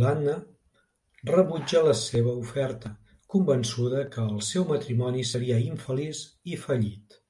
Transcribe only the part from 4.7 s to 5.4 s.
matrimoni